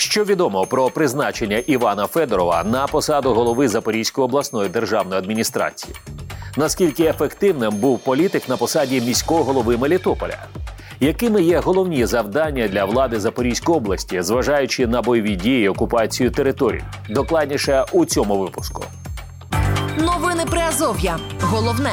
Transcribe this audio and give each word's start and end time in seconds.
Що 0.00 0.24
відомо 0.24 0.66
про 0.66 0.90
призначення 0.90 1.56
Івана 1.56 2.06
Федорова 2.06 2.64
на 2.64 2.86
посаду 2.86 3.34
голови 3.34 3.68
Запорізької 3.68 4.24
обласної 4.24 4.68
державної 4.68 5.18
адміністрації? 5.18 5.94
Наскільки 6.56 7.04
ефективним 7.04 7.74
був 7.74 7.98
політик 7.98 8.48
на 8.48 8.56
посаді 8.56 9.00
міського 9.00 9.44
голови 9.44 9.76
Мелітополя? 9.76 10.36
Якими 11.00 11.42
є 11.42 11.58
головні 11.58 12.06
завдання 12.06 12.68
для 12.68 12.84
влади 12.84 13.20
Запорізької 13.20 13.78
області, 13.78 14.22
зважаючи 14.22 14.86
на 14.86 15.02
бойові 15.02 15.36
дії 15.36 15.64
і 15.64 15.68
окупацію 15.68 16.30
територій? 16.30 16.82
Докладніше 17.10 17.84
у 17.92 18.04
цьому 18.04 18.38
випуску. 18.38 18.84
Новини 19.98 20.44
Приазов'я. 20.50 21.18
Головне. 21.40 21.92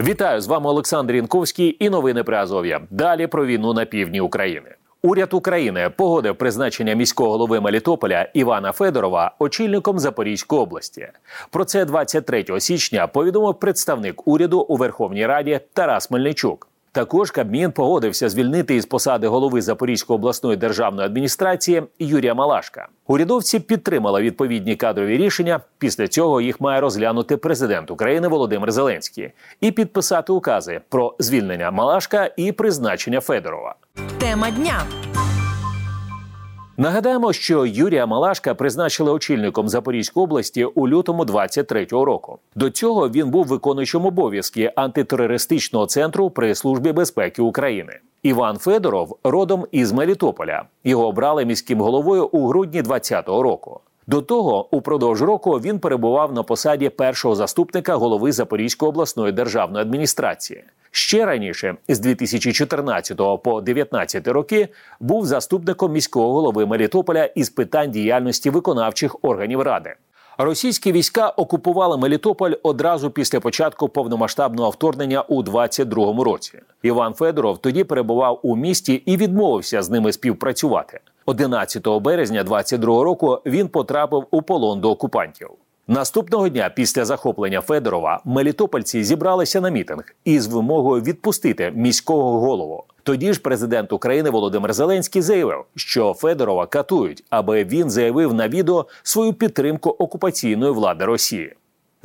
Вітаю 0.00 0.40
з 0.40 0.46
вами 0.46 0.70
Олександр 0.70 1.14
Інковський 1.14 1.76
і 1.80 1.90
новини 1.90 2.22
при 2.22 2.36
Азов'я. 2.36 2.80
Далі 2.90 3.26
про 3.26 3.46
війну 3.46 3.74
на 3.74 3.84
півдні 3.84 4.20
України. 4.20 4.74
Уряд 5.04 5.34
України 5.34 5.90
погодив 5.96 6.36
призначення 6.36 6.94
міського 6.94 7.30
голови 7.30 7.60
Мелітополя 7.60 8.28
Івана 8.34 8.72
Федорова 8.72 9.34
очільником 9.38 9.98
Запорізької 9.98 10.62
області. 10.62 11.08
Про 11.50 11.64
це 11.64 11.84
23 11.84 12.44
січня 12.60 13.06
повідомив 13.06 13.54
представник 13.54 14.28
уряду 14.28 14.60
у 14.60 14.76
Верховній 14.76 15.26
Раді 15.26 15.60
Тарас 15.72 16.10
Мельничук. 16.10 16.68
Також 16.94 17.30
Кабмін 17.30 17.72
погодився 17.72 18.28
звільнити 18.28 18.74
із 18.74 18.86
посади 18.86 19.26
голови 19.26 19.62
Запорізької 19.62 20.14
обласної 20.14 20.56
державної 20.56 21.06
адміністрації 21.06 21.82
Юрія 21.98 22.34
Малашка. 22.34 22.88
Урядовці 23.06 23.58
підтримали 23.58 24.22
відповідні 24.22 24.76
кадрові 24.76 25.16
рішення. 25.16 25.60
Після 25.78 26.08
цього 26.08 26.40
їх 26.40 26.60
має 26.60 26.80
розглянути 26.80 27.36
президент 27.36 27.90
України 27.90 28.28
Володимир 28.28 28.72
Зеленський 28.72 29.30
і 29.60 29.70
підписати 29.70 30.32
укази 30.32 30.80
про 30.88 31.14
звільнення 31.18 31.70
Малашка 31.70 32.30
і 32.36 32.52
призначення 32.52 33.20
Федорова. 33.20 33.74
Тема 34.18 34.50
дня. 34.50 34.82
Нагадаємо, 36.76 37.32
що 37.32 37.66
Юрія 37.66 38.06
Малашка 38.06 38.54
призначили 38.54 39.10
очільником 39.10 39.68
Запорізької 39.68 40.24
області 40.24 40.64
у 40.64 40.88
лютому 40.88 41.24
23-го 41.24 42.04
року. 42.04 42.38
До 42.54 42.70
цього 42.70 43.08
він 43.08 43.30
був 43.30 43.46
виконуючим 43.46 44.06
обов'язки 44.06 44.72
антитерористичного 44.76 45.86
центру 45.86 46.30
при 46.30 46.54
службі 46.54 46.92
безпеки 46.92 47.42
України. 47.42 47.98
Іван 48.22 48.58
Федоров 48.58 49.18
родом 49.24 49.66
із 49.72 49.92
Мелітополя. 49.92 50.64
Його 50.84 51.06
обрали 51.06 51.44
міським 51.44 51.80
головою 51.80 52.26
у 52.32 52.48
грудні 52.48 52.82
20-го 52.82 53.42
року. 53.42 53.80
До 54.06 54.22
того 54.22 54.76
упродовж 54.76 55.22
року 55.22 55.50
він 55.52 55.78
перебував 55.78 56.32
на 56.32 56.42
посаді 56.42 56.88
першого 56.88 57.34
заступника 57.34 57.96
голови 57.96 58.32
Запорізької 58.32 58.88
обласної 58.88 59.32
державної 59.32 59.82
адміністрації. 59.82 60.64
Ще 60.90 61.24
раніше, 61.24 61.74
з 61.88 61.98
2014 61.98 63.16
по 63.16 63.60
2019 63.60 64.28
роки, 64.28 64.68
був 65.00 65.26
заступником 65.26 65.92
міського 65.92 66.32
голови 66.32 66.66
Мелітополя 66.66 67.24
із 67.24 67.50
питань 67.50 67.90
діяльності 67.90 68.50
виконавчих 68.50 69.16
органів 69.22 69.60
ради. 69.60 69.94
Російські 70.38 70.92
війська 70.92 71.28
окупували 71.28 71.96
Мелітополь 71.96 72.52
одразу 72.62 73.10
після 73.10 73.40
початку 73.40 73.88
повномасштабного 73.88 74.70
вторгнення 74.70 75.22
у 75.22 75.42
22-му 75.42 76.24
році. 76.24 76.60
Іван 76.82 77.14
Федоров 77.14 77.58
тоді 77.58 77.84
перебував 77.84 78.40
у 78.42 78.56
місті 78.56 78.94
і 78.94 79.16
відмовився 79.16 79.82
з 79.82 79.90
ними 79.90 80.12
співпрацювати. 80.12 81.00
11 81.26 81.88
березня 81.88 82.44
22-го 82.44 83.04
року 83.04 83.38
він 83.46 83.68
потрапив 83.68 84.26
у 84.30 84.42
полон 84.42 84.80
до 84.80 84.90
окупантів. 84.90 85.48
Наступного 85.88 86.48
дня 86.48 86.72
після 86.76 87.04
захоплення 87.04 87.60
Федорова 87.60 88.20
мелітопольці 88.24 89.04
зібралися 89.04 89.60
на 89.60 89.68
мітинг 89.68 90.04
із 90.24 90.46
вимогою 90.46 91.02
відпустити 91.02 91.72
міського 91.74 92.40
голову. 92.40 92.84
Тоді 93.02 93.32
ж 93.32 93.40
президент 93.40 93.92
України 93.92 94.30
Володимир 94.30 94.72
Зеленський 94.72 95.22
заявив, 95.22 95.64
що 95.74 96.14
Федорова 96.14 96.66
катують, 96.66 97.24
аби 97.30 97.64
він 97.64 97.90
заявив 97.90 98.34
на 98.34 98.48
відео 98.48 98.86
свою 99.02 99.32
підтримку 99.32 99.90
окупаційної 99.90 100.72
влади 100.72 101.04
Росії. 101.04 101.54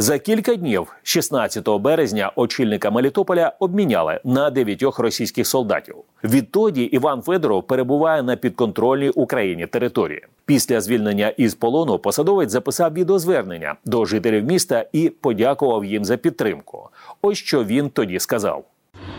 За 0.02 0.19
кілька 0.19 0.55
днів, 0.55 0.88
16 1.03 1.70
березня, 1.70 2.32
очільника 2.36 2.92
Мелітополя 2.92 3.54
обміняли 3.60 4.20
на 4.23 4.49
дев'ятьох 4.49 4.99
російських 4.99 5.48
солдатів. 5.48 5.95
Відтоді 6.23 6.83
Іван 6.83 7.21
Федоров 7.21 7.67
перебуває 7.67 8.23
на 8.23 8.36
підконтрольній 8.36 9.09
Україні 9.09 9.67
території. 9.67 10.26
Після 10.45 10.82
звільнення 10.82 11.30
із 11.30 11.54
полону 11.54 11.99
посадовець 11.99 12.52
записав 12.52 12.93
відеозвернення 12.93 13.76
до 13.86 14.05
жителів 14.05 14.45
міста 14.45 14.86
і 14.93 15.09
подякував 15.09 15.86
їм 15.86 16.05
за 16.05 16.17
підтримку. 16.17 16.89
Ось 17.21 17.38
що 17.38 17.64
він 17.64 17.89
тоді 17.89 18.20
сказав: 18.20 18.64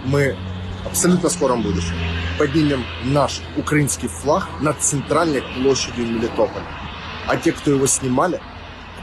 в 0.07 0.35
абсолютно 0.87 1.31
скором 1.31 1.63
будущем 1.63 1.97
поднимем 2.39 2.85
наш 3.05 3.41
украинский 3.59 4.09
флаг 4.09 4.49
над 4.63 4.81
центральной 4.81 5.43
площадью 5.63 6.07
Мелитополя. 6.07 6.65
А 7.27 7.37
те, 7.37 7.53
кто 7.53 7.71
его 7.71 7.87
снимали, 7.87 8.41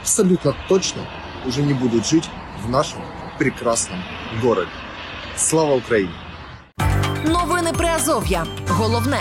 абсолютно 0.01 0.55
точно 0.69 1.01
уже 1.47 1.61
не 1.63 1.73
будут 1.73 2.05
жить 2.05 2.29
в 2.65 2.69
нашем 2.69 2.99
прекрасном 3.39 3.99
городе. 4.43 4.69
Слава 5.35 5.75
Украине! 5.75 6.11
Новини 7.25 7.71
Приазов'я. 7.77 8.45
Головне. 8.67 9.17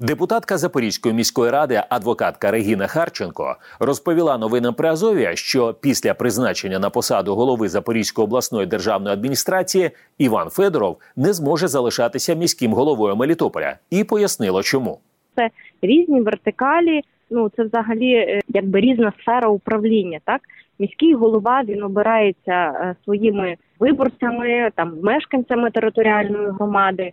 Депутатка 0.00 0.58
Запорізької 0.58 1.14
міської 1.14 1.50
ради, 1.50 1.82
адвокатка 1.88 2.50
Регіна 2.50 2.86
Харченко, 2.86 3.56
розповіла 3.80 4.38
новинам 4.38 4.74
при 4.74 4.88
Азов'я, 4.88 5.36
що 5.36 5.74
після 5.80 6.14
призначення 6.14 6.78
на 6.78 6.90
посаду 6.90 7.34
голови 7.34 7.68
Запорізької 7.68 8.24
обласної 8.24 8.66
державної 8.66 9.12
адміністрації 9.14 9.90
Іван 10.18 10.50
Федоров 10.50 10.98
не 11.16 11.32
зможе 11.32 11.68
залишатися 11.68 12.34
міським 12.34 12.72
головою 12.72 13.16
Мелітополя, 13.16 13.76
і 13.90 14.04
пояснила, 14.04 14.62
чому. 14.62 14.98
це 15.36 15.50
різні 15.82 16.20
вертикалі. 16.20 17.02
Ну 17.30 17.48
це 17.56 17.62
взагалі 17.62 18.12
е, 18.14 18.40
якби 18.48 18.80
різна 18.80 19.12
сфера 19.20 19.48
управління. 19.48 20.18
Так 20.24 20.40
міський 20.78 21.14
голова 21.14 21.62
він 21.64 21.82
обирається 21.82 22.52
е, 22.52 22.94
своїми 23.04 23.56
виборцями, 23.80 24.70
там 24.74 24.98
мешканцями 25.02 25.70
територіальної 25.70 26.50
громади. 26.50 27.12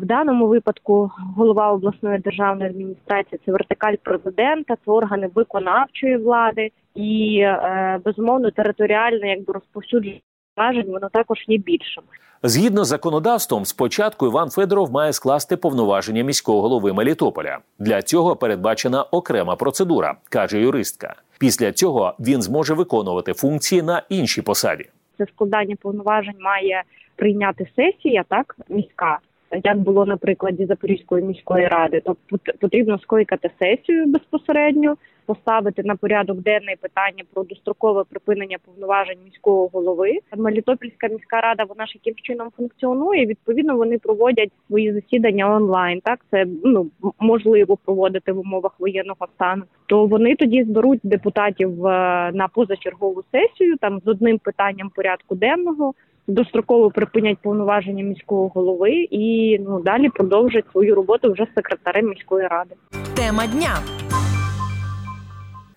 В 0.00 0.04
даному 0.04 0.46
випадку 0.46 1.10
голова 1.36 1.72
обласної 1.72 2.18
державної 2.18 2.70
адміністрації 2.70 3.40
це 3.46 3.52
вертикаль 3.52 3.94
президента, 4.02 4.76
це 4.84 4.90
органи 4.90 5.30
виконавчої 5.34 6.16
влади 6.16 6.70
і 6.94 7.38
е, 7.38 8.00
безумовно 8.04 8.50
територіальне 8.50 9.28
якби 9.28 9.52
розповсюдження 9.52 10.20
повноважень, 10.56 10.90
воно 10.92 11.08
також 11.08 11.38
є 11.48 11.58
більшим. 11.58 12.04
Згідно 12.42 12.84
з 12.84 12.88
законодавством, 12.88 13.64
спочатку 13.64 14.26
Іван 14.26 14.50
Федоров 14.50 14.92
має 14.92 15.12
скласти 15.12 15.56
повноваження 15.56 16.22
міського 16.24 16.60
голови 16.62 16.92
Мелітополя. 16.92 17.58
Для 17.78 18.02
цього 18.02 18.36
передбачена 18.36 19.02
окрема 19.02 19.56
процедура, 19.56 20.14
каже 20.28 20.60
юристка. 20.60 21.14
Після 21.38 21.72
цього 21.72 22.14
він 22.20 22.42
зможе 22.42 22.74
виконувати 22.74 23.32
функції 23.32 23.82
на 23.82 24.02
іншій 24.08 24.42
посаді. 24.42 24.84
це 25.18 25.26
складання 25.34 25.76
повноважень 25.80 26.34
має 26.40 26.82
прийняти 27.16 27.68
сесія, 27.76 28.24
так 28.28 28.56
міська, 28.68 29.18
як 29.64 29.78
було 29.78 30.06
на 30.06 30.16
прикладі 30.16 30.66
Запорізької 30.66 31.24
міської 31.24 31.66
ради. 31.68 32.02
Тобто 32.04 32.36
пот- 32.36 32.58
потрібно 32.60 32.98
скликати 32.98 33.50
сесію 33.58 34.06
безпосередньо, 34.06 34.96
поставити 35.26 35.82
на 35.82 35.96
порядок 35.96 36.38
денний 36.38 36.76
питання 36.76 37.24
про 37.34 37.42
дострокове 37.44 38.04
припинення 38.10 38.58
повноважень 38.64 39.18
міського 39.24 39.68
голови. 39.72 40.18
Мелітопольська 40.36 41.08
міська 41.08 41.40
рада 41.40 41.64
вона 41.64 41.86
ж 41.86 41.92
яким 41.94 42.14
чином 42.22 42.48
функціонує. 42.56 43.26
Відповідно, 43.26 43.76
вони 43.76 43.98
проводять 43.98 44.50
свої 44.66 44.92
засідання 44.92 45.56
онлайн. 45.56 46.00
Так 46.00 46.20
це 46.30 46.46
ну 46.64 46.90
можливо 47.18 47.78
проводити 47.84 48.32
в 48.32 48.38
умовах 48.38 48.72
воєнного 48.78 49.26
стану. 49.34 49.62
То 49.86 50.06
вони 50.06 50.36
тоді 50.36 50.64
зберуть 50.64 51.00
депутатів 51.02 51.86
е, 51.86 52.30
на 52.34 52.48
позачергову 52.54 53.22
сесію, 53.32 53.76
там 53.76 54.00
з 54.04 54.08
одним 54.08 54.38
питанням 54.38 54.90
порядку 54.94 55.34
денного. 55.34 55.94
Достроково 56.26 56.90
припинять 56.90 57.38
повноваження 57.42 58.04
міського 58.04 58.48
голови 58.48 58.92
і 59.10 59.58
ну 59.58 59.82
далі 59.82 60.08
продовжать 60.08 60.64
свою 60.72 60.94
роботу 60.94 61.32
вже 61.32 61.46
секретарем 61.54 62.08
міської 62.08 62.46
ради. 62.46 62.74
Тема 63.16 63.46
дня. 63.46 63.78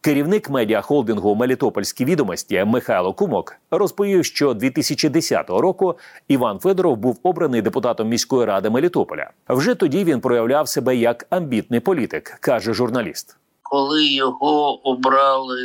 Керівник 0.05 0.49
медіахолдингу 0.49 1.35
Мелітопольські 1.35 2.05
відомості 2.05 2.63
Михайло 2.65 3.13
Кумок 3.13 3.55
розповів, 3.71 4.25
що 4.25 4.53
2010 4.53 5.49
року 5.49 5.95
Іван 6.27 6.59
Федоров 6.59 6.97
був 6.97 7.19
обраний 7.23 7.61
депутатом 7.61 8.07
міської 8.07 8.45
ради 8.45 8.69
Мелітополя. 8.69 9.29
Вже 9.49 9.75
тоді 9.75 10.03
він 10.03 10.21
проявляв 10.21 10.67
себе 10.67 10.95
як 10.95 11.27
амбітний 11.29 11.79
політик, 11.79 12.37
каже 12.39 12.73
журналіст. 12.73 13.37
коли 13.61 14.05
його 14.05 14.87
обрали 14.89 15.61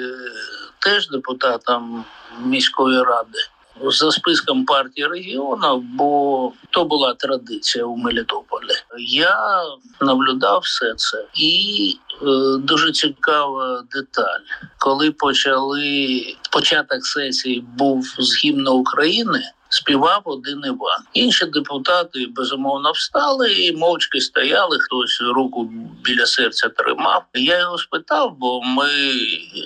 теж 0.83 1.11
депутатом 1.11 2.05
міської 2.45 3.03
ради 3.03 3.39
за 3.85 4.11
списком 4.11 4.65
партії 4.65 5.06
регіонів, 5.06 5.82
бо 5.82 6.53
то 6.71 6.85
була 6.85 7.15
традиція 7.15 7.85
у 7.85 7.97
Мелітополі. 7.97 8.73
Я 8.99 9.62
наблюдав 10.00 10.61
все 10.65 10.94
це 10.94 11.25
і 11.35 11.99
е, 12.23 12.27
дуже 12.59 12.93
цікава 12.93 13.85
деталь. 13.93 14.41
Коли 14.79 15.11
почали 15.11 16.23
початок 16.53 17.06
сесії 17.06 17.65
був 17.79 18.15
з 18.19 18.44
гімну 18.44 18.73
України, 18.73 19.43
співав 19.69 20.23
один 20.25 20.62
Іван. 20.65 21.00
Інші 21.12 21.47
депутати 21.47 22.27
безумовно 22.31 22.93
встали 22.93 23.53
і 23.53 23.77
мовчки 23.77 24.21
стояли. 24.21 24.79
Хтось 24.81 25.21
руку 25.21 25.71
біля 26.05 26.27
серця 26.27 26.69
тримав. 26.69 27.25
Я 27.35 27.59
його 27.59 27.79
спитав, 27.79 28.37
бо 28.38 28.62
ми 28.62 28.88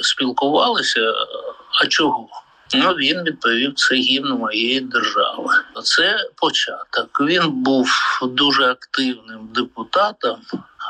спілкувалися. 0.03 1.13
А 1.83 1.87
чого? 1.87 2.29
Ну 2.75 2.89
він 2.95 3.23
відповів: 3.23 3.75
це 3.75 3.95
гімн 3.95 4.33
моєї 4.33 4.81
держави. 4.81 5.49
Це 5.83 6.17
початок. 6.37 7.21
Він 7.21 7.51
був 7.51 7.89
дуже 8.23 8.65
активним 8.65 9.49
депутатом. 9.55 10.37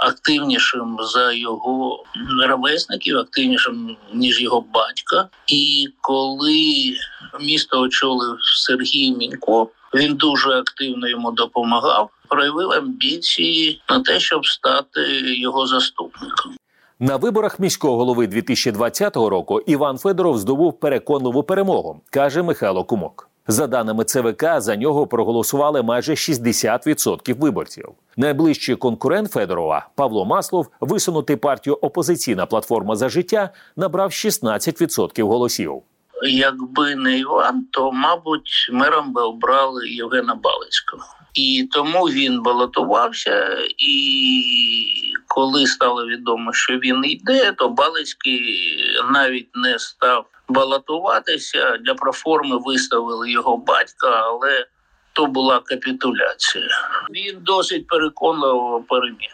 Активнішим 0.01 0.97
за 1.01 1.33
його 1.33 2.05
ровесників, 2.49 3.19
активнішим 3.19 3.97
ніж 4.13 4.41
його 4.41 4.61
батька. 4.61 5.29
І 5.47 5.89
коли 6.01 6.95
місто 7.41 7.81
очолив 7.81 8.37
Сергій 8.41 9.11
Мінько, 9.11 9.69
він 9.95 10.15
дуже 10.15 10.51
активно 10.51 11.09
йому 11.09 11.33
допомагав, 11.33 12.11
проявив 12.29 12.71
амбіції 12.71 13.83
на 13.89 14.01
те, 14.01 14.21
щоб 14.21 14.47
стати 14.47 15.01
його 15.39 15.67
заступником. 15.67 16.57
На 17.01 17.17
виборах 17.17 17.61
міського 17.61 17.97
голови 17.97 18.27
2020 18.27 19.17
року 19.17 19.61
Іван 19.61 19.99
Федоров 19.99 20.39
здобув 20.39 20.81
переконливу 20.81 21.43
перемогу, 21.43 22.01
каже 22.11 22.43
Михайло 22.43 22.85
Кумок. 22.85 23.29
За 23.49 23.67
даними 23.67 24.05
ЦВК, 24.05 24.45
за 24.59 24.77
нього 24.77 25.07
проголосували 25.07 25.83
майже 25.83 26.13
60% 26.13 27.39
виборців. 27.39 27.89
Найближчий 28.17 28.77
конкурент 28.77 29.31
Федорова 29.31 29.89
Павло 29.95 30.25
Маслов, 30.25 30.69
висунутий 30.81 31.37
партію 31.37 31.75
Опозиційна 31.75 32.47
платформа 32.47 32.97
за 32.97 33.09
життя, 33.09 33.51
набрав 33.77 34.11
16% 34.11 35.23
голосів. 35.23 35.83
Якби 36.23 36.95
не 36.95 37.19
Іван, 37.19 37.67
то 37.71 37.93
мабуть 37.93 38.69
мером 38.73 39.13
би 39.13 39.23
обрали 39.23 39.89
Євгена 39.89 40.35
Балицького. 40.35 41.05
І 41.35 41.69
тому 41.73 42.05
він 42.05 42.43
балотувався. 42.43 43.59
І 43.79 45.15
коли 45.29 45.67
стало 45.67 46.07
відомо, 46.07 46.53
що 46.53 46.79
він 46.79 47.05
йде, 47.05 47.53
то 47.53 47.69
Балицький 47.69 48.79
навіть 49.11 49.49
не 49.55 49.79
став 49.79 50.27
балотуватися. 50.49 51.77
Для 51.77 51.95
проформи 51.95 52.59
виставили 52.65 53.31
його 53.31 53.57
батька, 53.57 54.09
але 54.09 54.67
то 55.13 55.27
була 55.27 55.61
капітуляція. 55.61 56.69
Він 57.11 57.39
досить 57.41 57.87
переконливо 57.87 58.85
переміг. 58.89 59.31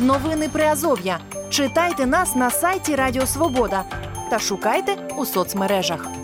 Новини 0.00 0.50
Приазов'я. 0.52 1.20
Читайте 1.50 2.06
нас 2.06 2.36
на 2.36 2.50
сайті 2.50 2.94
Радіо 2.94 3.26
Свобода 3.26 3.84
та 4.30 4.38
шукайте 4.38 4.96
у 5.18 5.26
соцмережах. 5.26 6.23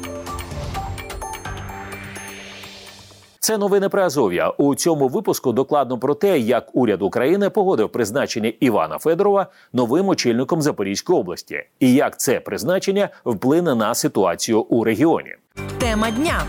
Це 3.43 3.59
новини 3.59 3.89
про 3.89 4.03
Азов'я. 4.03 4.51
У 4.51 4.75
цьому 4.75 5.09
випуску 5.09 5.53
докладно 5.53 5.99
про 5.99 6.15
те, 6.15 6.39
як 6.39 6.71
уряд 6.73 7.03
України 7.03 7.51
погодив 7.51 7.89
призначення 7.89 8.53
Івана 8.61 8.99
Федорова 8.99 9.47
новим 9.73 10.09
очільником 10.09 10.63
Запорізької 10.63 11.19
області, 11.19 11.65
і 11.81 11.95
як 11.95 12.21
це 12.21 12.41
призначення 12.41 13.09
вплине 13.25 13.75
на 13.75 13.95
ситуацію 13.95 14.61
у 14.61 14.85
регіоні. 14.85 15.35
Тема 15.79 16.11
дня. 16.11 16.43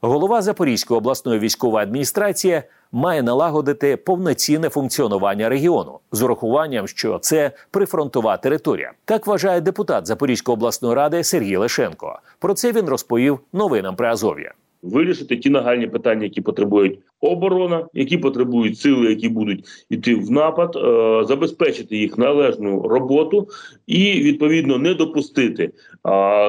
Голова 0.00 0.42
Запорізької 0.42 0.98
обласної 0.98 1.38
військової 1.38 1.82
адміністрації 1.82 2.62
має 2.92 3.22
налагодити 3.22 3.96
повноцінне 3.96 4.68
функціонування 4.68 5.48
регіону 5.48 5.98
з 6.12 6.22
урахуванням, 6.22 6.88
що 6.88 7.18
це 7.18 7.50
прифронтова 7.70 8.36
територія. 8.36 8.92
Так 9.04 9.26
вважає 9.26 9.60
депутат 9.60 10.06
Запорізької 10.06 10.54
обласної 10.54 10.94
ради 10.94 11.24
Сергій 11.24 11.56
Лешенко. 11.56 12.18
Про 12.38 12.54
це 12.54 12.72
він 12.72 12.86
розповів 12.86 13.40
новинам 13.52 13.96
при 13.96 14.08
Азов'я. 14.08 14.52
Вирішити 14.82 15.36
ті 15.36 15.50
нагальні 15.50 15.86
питання, 15.86 16.24
які 16.24 16.40
потребують 16.40 16.98
оборона, 17.20 17.86
які 17.94 18.18
потребують 18.18 18.78
сили, 18.78 19.10
які 19.10 19.28
будуть 19.28 19.64
йти 19.90 20.14
в 20.14 20.30
напад, 20.30 20.76
е, 20.76 21.24
забезпечити 21.24 21.96
їх 21.96 22.18
належну 22.18 22.88
роботу 22.88 23.48
і 23.86 24.22
відповідно 24.22 24.78
не 24.78 24.94
допустити 24.94 25.72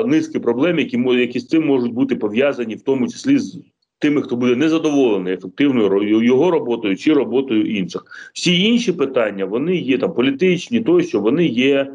низки 0.06 0.39
проблем, 0.39 0.80
які 0.80 0.97
які 0.97 1.39
з 1.39 1.47
цим 1.47 1.65
можуть 1.65 1.94
бути 1.94 2.15
пов'язані, 2.15 2.75
в 2.75 2.81
тому 2.81 3.07
числі 3.07 3.38
з 3.38 3.59
тими, 4.00 4.21
хто 4.21 4.35
буде 4.35 4.56
незадоволений 4.56 5.33
ефективною 5.33 6.24
його 6.24 6.51
роботою 6.51 6.97
чи 6.97 7.13
роботою 7.13 7.65
інших. 7.65 8.03
Всі 8.33 8.63
інші 8.63 8.94
питання 8.94 9.45
вони 9.45 9.75
є 9.75 9.97
там 9.97 10.13
політичні, 10.13 10.80
тощо 10.80 11.19
вони 11.19 11.45
є 11.45 11.75
е, 11.75 11.91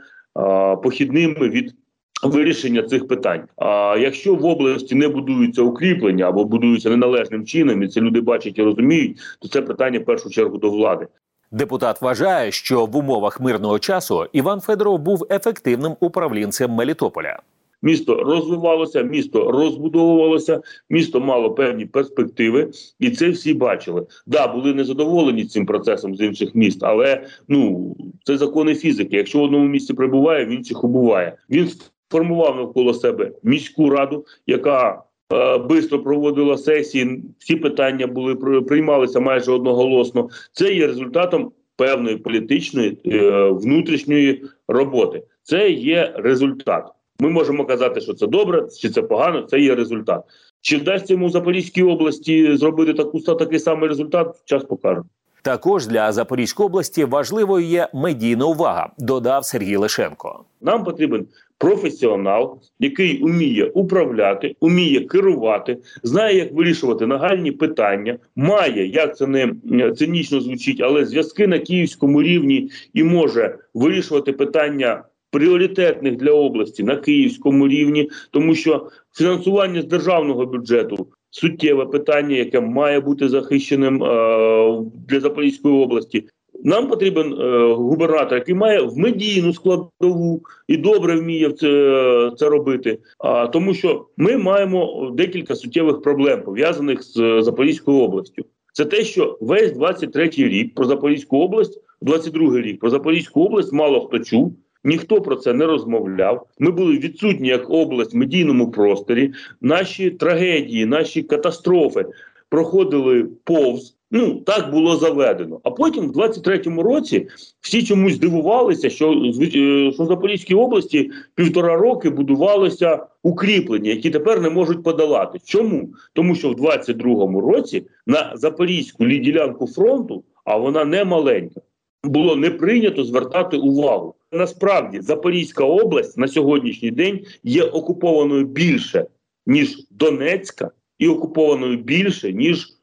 похідними 0.77 1.49
від 1.49 1.75
вирішення 2.23 2.83
цих 2.83 3.09
питань. 3.09 3.43
А 3.57 3.97
якщо 4.01 4.35
в 4.35 4.45
області 4.45 4.95
не 4.95 5.09
будуються 5.09 5.63
укріплення 5.63 6.29
або 6.29 6.45
будуються 6.45 6.91
неналежним 6.91 7.47
чином, 7.47 7.83
і 7.83 7.89
це 7.89 8.01
люди 8.01 8.21
бачать 8.21 8.59
і 8.59 8.63
розуміють, 8.63 9.19
то 9.41 9.49
це 9.49 9.63
питання 9.63 9.99
в 9.99 10.05
першу 10.05 10.31
чергу 10.31 10.59
до 10.59 10.71
влади. 10.71 11.07
Депутат 11.53 12.03
вважає, 12.03 12.53
що 12.53 12.87
в 12.87 12.97
умовах 12.97 13.41
мирного 13.41 13.79
часу 13.79 14.27
Іван 14.33 14.61
Федоров 14.61 14.99
був 14.99 15.27
ефективним 15.31 15.97
управлінцем 16.01 16.71
Мелітополя. 16.71 17.39
Місто 17.83 18.25
розвивалося, 18.25 19.03
місто 19.03 19.51
розбудовувалося, 19.51 20.61
місто 20.91 21.21
мало 21.21 21.51
певні 21.51 21.87
перспективи, 21.87 22.71
і 23.01 23.11
це 23.11 23.31
всі 23.31 23.55
бачили. 23.55 24.07
Да, 24.27 24.47
були 24.47 24.75
незадоволені 24.75 25.45
цим 25.45 25.67
процесом 25.67 26.15
з 26.15 26.21
інших 26.21 26.55
міст, 26.55 26.79
але 26.83 27.27
ну 27.49 27.97
це 28.25 28.37
закони 28.37 28.75
фізики. 28.75 29.17
Якщо 29.17 29.39
в 29.39 29.43
одному 29.43 29.69
місці 29.69 29.95
прибуває, 29.95 30.45
в 30.45 30.49
інших 30.49 30.85
убуває. 30.85 31.37
Він 31.51 31.71
формував 32.11 32.57
навколо 32.57 32.95
себе 32.95 33.33
міську 33.43 33.91
раду, 33.91 34.25
яка 34.47 35.03
е, 35.33 35.59
Бистро 35.59 36.03
проводила 36.03 36.59
сесії, 36.59 37.23
всі 37.39 37.57
питання 37.57 38.07
були 38.07 38.35
приймалися 38.63 39.21
майже 39.21 39.53
одноголосно. 39.53 40.29
Це 40.53 40.75
є 40.75 40.87
результатом 40.87 41.53
певної 41.77 42.17
політичної 42.17 42.99
е, 43.07 43.51
внутрішньої 43.51 44.45
роботи. 44.69 45.23
Це 45.43 45.71
є 45.71 46.13
результат. 46.17 46.89
Ми 47.21 47.31
можемо 47.31 47.65
казати, 47.65 48.01
що 48.01 48.15
це 48.15 48.27
добре, 48.27 48.69
чи 48.81 48.91
це 48.91 49.03
погано. 49.03 49.43
Це 49.43 49.61
є 49.61 49.75
результат. 49.75 50.25
Чи 50.61 50.77
вдасться 50.77 51.13
йому 51.13 51.27
в 51.27 51.31
Запорізькій 51.31 51.83
області 51.83 52.57
зробити 52.57 52.95
таку 52.95 53.21
такий 53.21 53.59
самий 53.59 53.89
результат? 53.89 54.43
Час 54.45 54.65
покаже. 54.65 55.03
Також 55.43 55.87
для 55.87 56.13
Запорізької 56.13 56.67
області 56.67 57.05
важливою 57.05 57.67
є 57.67 57.89
медійна 57.95 58.45
увага, 58.45 58.91
додав 58.99 59.45
Сергій 59.45 59.77
Лишенко. 59.77 60.45
Нам 60.61 60.85
потрібен 60.85 61.27
професіонал, 61.59 62.59
який 62.81 63.23
уміє 63.23 63.65
управляти, 63.65 64.57
уміє 64.61 65.01
керувати, 65.01 65.79
знає, 66.03 66.37
як 66.37 66.53
вирішувати 66.53 67.07
нагальні 67.07 67.53
питання, 67.53 68.19
має 68.37 68.87
як 68.87 69.17
це 69.17 69.27
не 69.27 69.53
цинічно 69.93 70.41
звучить, 70.41 70.81
але 70.81 71.05
зв'язки 71.05 71.47
на 71.47 71.59
київському 71.59 72.23
рівні 72.23 72.71
і 72.95 73.03
може 73.05 73.59
вирішувати 73.75 74.33
питання. 74.33 75.05
Пріоритетних 75.31 76.17
для 76.17 76.33
області 76.33 76.83
на 76.83 76.97
київському 76.97 77.69
рівні, 77.69 78.11
тому 78.31 78.55
що 78.55 78.89
фінансування 79.17 79.83
з 79.83 79.85
державного 79.85 80.47
бюджету 80.47 81.07
суттєве 81.31 81.87
питання, 81.87 82.37
яке 82.37 82.61
має 82.61 83.01
бути 83.01 83.29
захищеним 83.29 84.05
е 84.05 84.83
для 85.09 85.21
Запорізької 85.21 85.75
області. 85.75 86.25
Нам 86.65 86.89
потрібен 86.89 87.33
е, 87.33 87.73
губернатор, 87.75 88.39
який 88.39 88.55
має 88.55 88.81
в 88.81 88.99
медійну 88.99 89.53
складову 89.53 90.43
і 90.69 90.77
добре 90.77 91.21
вміє 91.21 91.51
це 91.51 92.31
це 92.37 92.49
робити. 92.49 92.99
А 93.19 93.47
тому, 93.47 93.75
що 93.75 94.07
ми 94.17 94.37
маємо 94.37 95.11
декілька 95.15 95.55
суттєвих 95.55 96.03
проблем 96.03 96.43
пов'язаних 96.43 97.03
з 97.03 97.43
Запорізькою 97.43 97.99
областю. 97.99 98.45
Це 98.73 98.85
те, 98.85 99.05
що 99.05 99.39
весь 99.41 99.73
23-й 99.73 100.49
рік 100.49 100.75
про 100.75 100.85
Запорізьку 100.85 101.39
область, 101.39 101.81
22-й 102.03 102.63
рік 102.63 102.81
про 102.81 102.91
Запорізьку 102.91 103.45
область 103.45 103.73
мало 103.73 104.07
хто 104.07 104.19
чув. 104.19 104.57
Ніхто 104.85 105.21
про 105.21 105.37
це 105.37 105.53
не 105.53 105.67
розмовляв. 105.67 106.47
Ми 106.59 106.71
були 106.71 106.99
відсутні 106.99 107.49
як 107.49 107.71
область 107.71 108.15
в 108.15 108.17
медійному 108.17 108.71
просторі. 108.71 109.33
Наші 109.61 110.11
трагедії, 110.11 110.87
наші 110.87 111.23
катастрофи 111.23 112.07
проходили 112.49 113.27
повз. 113.45 113.95
Ну 114.11 114.35
так 114.35 114.71
було 114.71 114.97
заведено. 114.97 115.61
А 115.65 115.71
потім, 115.71 116.09
в 116.09 116.17
23-му 116.17 116.83
році, 116.83 117.29
всі 117.61 117.83
чомусь 117.83 118.19
дивувалися, 118.19 118.91
що 118.91 119.13
е, 119.13 119.93
що 119.93 120.05
в 120.05 120.07
Запорізькій 120.07 120.55
області 120.55 121.11
півтора 121.35 121.77
роки 121.77 122.11
будувалося 122.11 123.07
укріплення, 123.23 123.91
які 123.91 124.11
тепер 124.11 124.41
не 124.41 124.51
можуть 124.51 124.83
подолати. 124.83 125.39
Чому? 125.45 125.89
Тому 126.13 126.35
що 126.35 126.51
в 126.51 126.55
22-му 126.55 127.41
році 127.41 127.87
на 128.07 128.33
запорізьку 128.35 129.07
ділянку 129.07 129.67
фронту, 129.67 130.25
а 130.45 130.57
вона 130.57 130.85
не 130.85 131.05
маленька, 131.05 131.61
було 132.05 132.37
не 132.37 132.51
прийнято 132.51 133.05
звертати 133.05 133.57
увагу. 133.57 134.15
Насправді 134.33 135.01
Запорізька 135.01 135.65
область 135.65 136.19
на 136.19 136.29
сьогоднішній 136.29 136.91
день 136.91 137.25
є 137.45 137.63
окупованою 137.63 138.45
більше 138.45 139.07
ніж 139.47 139.87
Донецька, 139.91 140.71
і 140.99 141.09
окупованою 141.09 141.77
більше 141.77 142.33
ніж. 142.33 142.75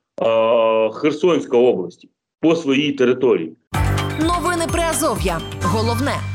Херсонська 0.94 1.58
область 1.58 2.08
по 2.42 2.56
своїй 2.56 2.92
території. 2.92 3.54
Новини 4.20 4.66
Приазов'я. 4.72 5.42
Головне. 5.62 6.35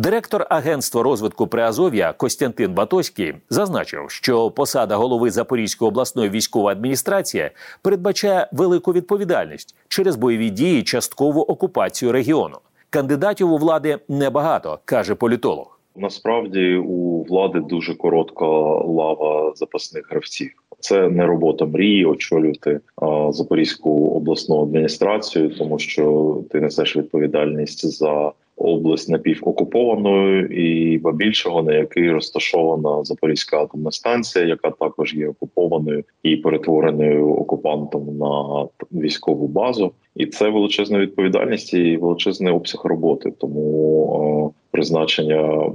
Директор 0.00 0.46
агентства 0.50 1.02
розвитку 1.02 1.46
Приазов'я 1.46 2.12
Костянтин 2.12 2.74
Батоський 2.74 3.34
зазначив, 3.50 4.04
що 4.08 4.50
посада 4.50 4.96
голови 4.96 5.30
Запорізької 5.30 5.88
обласної 5.88 6.30
військової 6.30 6.72
адміністрації 6.76 7.50
передбачає 7.82 8.48
велику 8.52 8.92
відповідальність 8.92 9.74
через 9.88 10.16
бойові 10.16 10.50
дії, 10.50 10.82
часткову 10.82 11.40
окупацію 11.40 12.12
регіону. 12.12 12.56
Кандидатів 12.90 13.52
у 13.52 13.56
влади 13.56 13.98
небагато, 14.08 14.78
каже 14.84 15.14
політолог. 15.14 15.78
Насправді 15.96 16.76
у 16.76 17.22
влади 17.22 17.60
дуже 17.60 17.94
коротка 17.94 18.46
лава 18.46 19.52
запасних 19.56 20.10
гравців. 20.10 20.50
Це 20.78 21.08
не 21.08 21.26
робота 21.26 21.64
мрії 21.64 22.04
очолювати 22.04 22.80
а, 22.96 23.32
Запорізьку 23.32 24.08
обласну 24.08 24.62
адміністрацію, 24.62 25.50
тому 25.50 25.78
що 25.78 26.36
ти 26.50 26.60
несеш 26.60 26.96
відповідальність 26.96 27.86
за 27.98 28.32
область 28.60 29.08
напівокупованою 29.08 30.46
і 30.46 30.98
ба 30.98 31.12
більшого 31.12 31.62
на 31.62 31.74
якій 31.74 32.10
розташована 32.10 33.04
Запорізька 33.04 33.62
атомна 33.62 33.90
станція, 33.90 34.44
яка 34.44 34.70
також 34.70 35.14
є 35.14 35.28
окупованою 35.28 36.04
і 36.22 36.36
перетвореною 36.36 37.34
окупантом 37.34 38.18
на 38.18 38.66
військову 38.92 39.48
базу. 39.48 39.92
І 40.16 40.26
це 40.26 40.48
величезна 40.48 40.98
відповідальність 40.98 41.74
і 41.74 41.96
величезний 41.96 42.52
обсяг 42.52 42.80
роботи. 42.84 43.32
Тому 43.38 44.52
е, 44.54 44.60
призначення 44.70 45.40
е, 45.40 45.70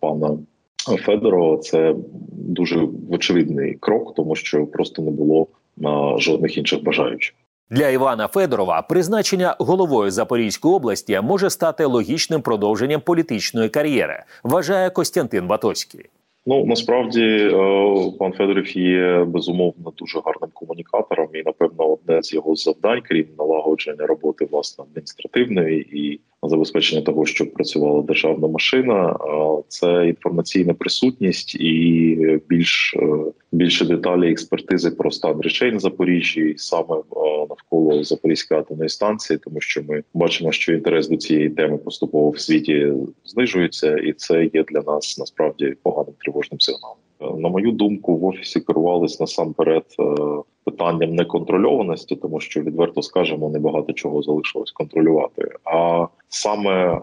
пана 0.00 0.38
Федорова 0.98 1.56
це 1.56 1.94
дуже 2.32 2.88
очевидний 3.10 3.74
крок, 3.80 4.14
тому 4.14 4.34
що 4.34 4.66
просто 4.66 5.02
не 5.02 5.10
було 5.10 5.46
е, 5.84 5.88
жодних 6.18 6.58
інших 6.58 6.82
бажаючих. 6.82 7.34
Для 7.70 7.88
Івана 7.88 8.28
Федорова 8.28 8.82
призначення 8.82 9.56
головою 9.58 10.10
Запорізької 10.10 10.74
області 10.74 11.20
може 11.22 11.50
стати 11.50 11.84
логічним 11.84 12.42
продовженням 12.42 13.00
політичної 13.00 13.68
кар'єри, 13.68 14.24
вважає 14.42 14.90
Костянтин 14.90 15.46
Батоський. 15.46 16.10
Ну 16.46 16.66
насправді 16.66 17.22
е, 17.22 17.50
пан 18.18 18.32
Федорів 18.32 18.76
є 18.76 19.24
безумовно 19.24 19.92
дуже 19.96 20.20
гарним 20.24 20.50
комунікатором, 20.52 21.28
і 21.34 21.42
напевно 21.42 21.92
одне 21.92 22.22
з 22.22 22.34
його 22.34 22.56
завдань, 22.56 23.00
крім 23.04 23.26
налагодження 23.38 24.06
роботи 24.06 24.48
власне 24.50 24.84
адміністративної 24.84 25.98
і 26.00 26.20
забезпечення 26.48 27.02
того, 27.02 27.26
щоб 27.26 27.52
працювала 27.52 28.02
державна 28.02 28.48
машина, 28.48 29.16
це 29.68 30.08
інформаційна 30.08 30.74
присутність 30.74 31.54
і 31.54 32.40
більш 32.48 32.94
е, 32.96 33.08
більше 33.52 33.84
деталі 33.84 34.30
експертизи 34.30 34.90
про 34.90 35.10
стан 35.10 35.40
речей 35.40 35.72
на 35.72 35.78
Запоріжжі, 35.78 36.54
саме 36.56 36.96
навколо 37.48 38.04
Запорізької 38.04 38.60
атомної 38.60 38.88
станції, 38.88 39.38
тому 39.38 39.60
що 39.60 39.82
ми 39.88 40.02
бачимо, 40.14 40.52
що 40.52 40.72
інтерес 40.72 41.08
до 41.08 41.16
цієї 41.16 41.50
теми 41.50 41.78
поступово 41.78 42.30
в 42.30 42.40
світі 42.40 42.92
знижується, 43.24 43.96
і 43.96 44.12
це 44.12 44.50
є 44.54 44.64
для 44.64 44.82
нас 44.86 45.18
насправді 45.18 45.74
поганим 45.82 46.14
тривожним 46.34 46.60
сигналом. 46.60 46.96
Е, 47.20 47.40
на 47.40 47.48
мою 47.48 47.72
думку, 47.72 48.16
в 48.16 48.24
офісі 48.24 48.60
керувались 48.60 49.20
насамперед 49.20 49.84
е, 50.00 50.04
питанням 50.64 51.14
неконтрольованості, 51.14 52.16
тому 52.16 52.40
що 52.40 52.60
відверто 52.60 53.02
скажемо, 53.02 53.50
небагато 53.50 53.92
чого 53.92 54.22
залишилось 54.22 54.70
контролювати. 54.70 55.48
А 55.64 56.06
саме 56.28 57.00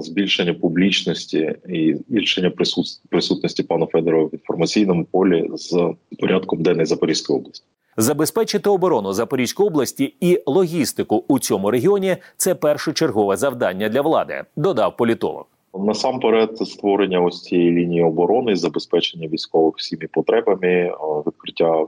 збільшення 0.00 0.54
публічності 0.54 1.54
і 1.68 1.94
збільшення 1.94 2.50
присут... 2.50 2.86
присутності 3.10 3.62
пана 3.62 3.86
Федорова 3.86 4.24
в 4.24 4.34
інформаційному 4.34 5.04
полі 5.04 5.50
з 5.54 5.94
порядком 6.20 6.62
денний 6.62 6.86
Запорізької 6.86 7.38
області. 7.38 7.66
Забезпечити 7.96 8.70
оборону 8.70 9.12
Запорізької 9.12 9.68
області 9.68 10.14
і 10.20 10.42
логістику 10.46 11.24
у 11.28 11.38
цьому 11.38 11.70
регіоні 11.70 12.16
це 12.36 12.54
першочергове 12.54 13.36
завдання 13.36 13.88
для 13.88 14.02
влади, 14.02 14.44
додав 14.56 14.96
політолог. 14.96 15.44
Насамперед, 15.78 16.58
створення 16.58 17.20
ось 17.20 17.42
цієї 17.42 17.70
лінії 17.70 18.02
оборони, 18.02 18.56
забезпечення 18.56 19.28
військових 19.28 19.74
всіми 19.76 20.08
потребами, 20.12 20.92
відкриття 21.26 21.86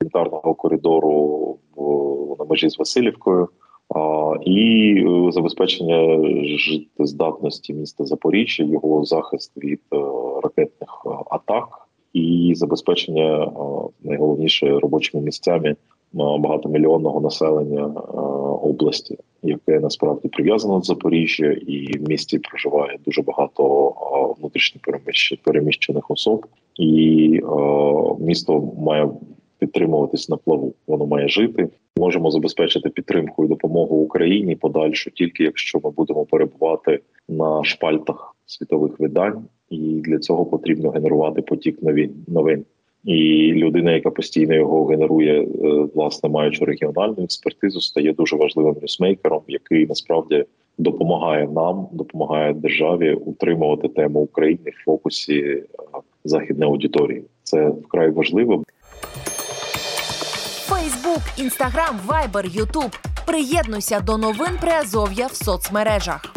гуманітарного 0.00 0.54
коридору 0.54 1.58
в 1.76 2.36
на 2.38 2.44
межі 2.44 2.70
з 2.70 2.78
Васильівкою 2.78 3.48
і 4.44 4.94
е, 5.06 5.32
забезпечення 5.32 6.28
життєздатності 6.58 7.74
міста 7.74 8.04
Запоріжжя, 8.04 8.64
його 8.64 9.04
захист 9.04 9.52
від 9.56 9.80
е, 9.92 9.96
ракетних 10.42 11.02
е, 11.06 11.08
атак 11.30 11.68
і 12.12 12.52
забезпечення 12.56 13.52
найголовніше 14.02 14.78
робочими 14.78 15.22
місцями 15.22 15.76
багатомільйонного 16.12 17.20
населення 17.20 17.92
області, 18.64 19.18
яке 19.42 19.80
насправді 19.80 20.28
прив'язано 20.28 20.74
до 20.74 20.84
Запоріжжя, 20.84 21.52
і 21.66 21.98
в 21.98 22.08
місті 22.08 22.38
проживає 22.38 22.98
дуже 23.06 23.22
багато 23.22 23.92
внутрішньо 24.38 24.80
переміщених 25.44 26.10
особ, 26.10 26.46
і 26.76 27.40
місто 28.20 28.72
має 28.78 29.08
підтримуватись 29.58 30.28
на 30.28 30.36
плаву. 30.36 30.74
Воно 30.86 31.06
має 31.06 31.28
жити. 31.28 31.68
Можемо 31.96 32.30
забезпечити 32.30 32.88
підтримку 32.88 33.44
і 33.44 33.48
допомогу 33.48 33.96
Україні 33.96 34.56
подальшу, 34.56 35.10
тільки 35.10 35.44
якщо 35.44 35.80
ми 35.84 35.90
будемо 35.90 36.24
перебувати 36.24 37.00
на 37.28 37.64
шпальтах 37.64 38.36
світових 38.46 39.00
видань, 39.00 39.44
і 39.70 39.76
для 39.78 40.18
цього 40.18 40.46
потрібно 40.46 40.90
генерувати 40.90 41.42
потік 41.42 41.82
новин 41.82 42.14
новин. 42.28 42.64
І 43.04 43.52
людина, 43.52 43.92
яка 43.92 44.10
постійно 44.10 44.54
його 44.54 44.84
генерує, 44.84 45.42
е, 45.42 45.46
власне 45.94 46.28
маючи 46.28 46.64
регіональну 46.64 47.24
експертизу, 47.24 47.80
стає 47.80 48.12
дуже 48.12 48.36
важливим 48.36 48.76
ньюсмейкером, 48.82 49.42
який 49.48 49.86
насправді 49.86 50.44
допомагає 50.78 51.48
нам, 51.48 51.86
допомагає 51.92 52.54
державі 52.54 53.14
утримувати 53.14 53.88
тему 53.88 54.20
України 54.20 54.70
в 54.70 54.84
фокусі 54.84 55.38
е, 55.38 55.62
західної 56.24 56.70
аудиторії. 56.70 57.24
Це 57.42 57.68
вкрай 57.68 58.10
важливо. 58.10 58.62
Фейсбук, 60.68 61.22
інстаграм, 61.38 62.00
вайбер, 62.06 62.46
ютуб. 62.46 62.90
Приєднуйся 63.26 64.00
до 64.00 64.18
новин 64.18 64.58
Приазов'я 64.60 65.26
в 65.26 65.34
соцмережах. 65.34 66.33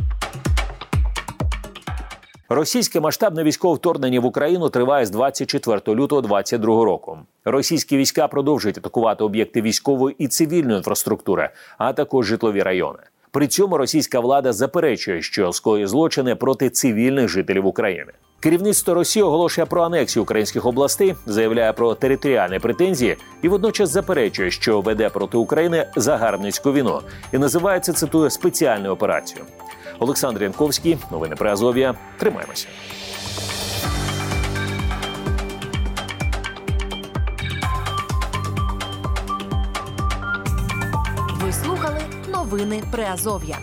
Російське 2.49 2.99
масштабне 2.99 3.43
військове 3.43 3.75
вторгнення 3.75 4.19
в 4.19 4.25
Україну 4.25 4.69
триває 4.69 5.05
з 5.05 5.09
24 5.09 5.79
лютого 5.87 6.21
2022 6.21 6.85
року. 6.85 7.17
Російські 7.45 7.97
війська 7.97 8.27
продовжують 8.27 8.77
атакувати 8.77 9.23
об'єкти 9.23 9.61
військової 9.61 10.15
і 10.19 10.27
цивільної 10.27 10.77
інфраструктури, 10.77 11.49
а 11.77 11.93
також 11.93 12.25
житлові 12.25 12.61
райони. 12.61 12.99
При 13.31 13.47
цьому 13.47 13.77
російська 13.77 14.19
влада 14.19 14.53
заперечує, 14.53 15.21
що 15.21 15.53
скоює 15.53 15.87
злочини 15.87 16.35
проти 16.35 16.69
цивільних 16.69 17.27
жителів 17.27 17.65
України. 17.65 18.11
Керівництво 18.39 18.93
Росії 18.93 19.23
оголошує 19.23 19.65
про 19.65 19.83
анексію 19.83 20.23
українських 20.23 20.65
областей, 20.65 21.15
заявляє 21.25 21.73
про 21.73 21.95
територіальні 21.95 22.59
претензії 22.59 23.17
і 23.41 23.47
водночас 23.47 23.89
заперечує, 23.89 24.51
що 24.51 24.81
веде 24.81 25.09
проти 25.09 25.37
України 25.37 25.87
загарбницьку 25.95 26.73
війну 26.73 27.01
і 27.33 27.37
називається 27.37 27.93
цитую 27.93 28.29
спеціальною 28.29 28.93
операцією. 28.93 29.45
Олександр 29.99 30.43
Янковський, 30.43 30.97
новини 31.11 31.35
про 31.35 31.49
Азов'я. 31.49 31.95
Тримаємося. 32.17 32.67
Ви 41.41 41.53
слухали 41.53 42.01
новини 42.33 42.83
Приазов'я. 42.91 43.57